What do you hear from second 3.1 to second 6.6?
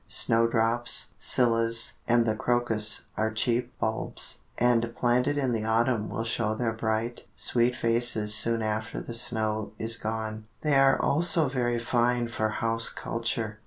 are cheap bulbs, and planted in the autumn will show